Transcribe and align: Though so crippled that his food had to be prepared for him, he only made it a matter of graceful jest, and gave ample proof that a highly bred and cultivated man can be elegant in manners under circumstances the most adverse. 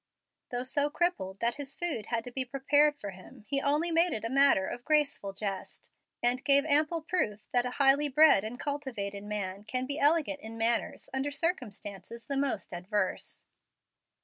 Though 0.49 0.63
so 0.63 0.89
crippled 0.89 1.39
that 1.41 1.57
his 1.57 1.75
food 1.75 2.07
had 2.07 2.23
to 2.23 2.31
be 2.31 2.43
prepared 2.43 2.97
for 2.97 3.11
him, 3.11 3.45
he 3.47 3.61
only 3.61 3.91
made 3.91 4.13
it 4.13 4.25
a 4.25 4.31
matter 4.31 4.65
of 4.65 4.83
graceful 4.83 5.31
jest, 5.31 5.91
and 6.23 6.43
gave 6.43 6.65
ample 6.65 7.03
proof 7.03 7.47
that 7.51 7.67
a 7.67 7.77
highly 7.77 8.09
bred 8.09 8.43
and 8.43 8.59
cultivated 8.59 9.23
man 9.23 9.63
can 9.63 9.85
be 9.85 9.99
elegant 9.99 10.39
in 10.39 10.57
manners 10.57 11.07
under 11.13 11.29
circumstances 11.29 12.25
the 12.25 12.35
most 12.35 12.73
adverse. 12.73 13.43